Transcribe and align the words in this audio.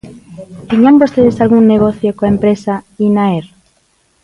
¿Tiñan 0.69 0.99
vostedes 1.01 1.37
algún 1.43 1.63
negocio 1.73 2.15
coa 2.17 2.31
empresa 2.35 2.73
Inaer? 3.07 3.45